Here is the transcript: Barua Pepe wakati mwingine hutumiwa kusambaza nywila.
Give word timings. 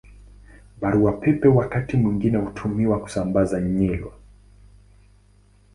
Barua 0.81 1.13
Pepe 1.19 1.47
wakati 1.47 1.97
mwingine 1.97 2.37
hutumiwa 2.37 2.99
kusambaza 2.99 3.61
nywila. 3.61 4.11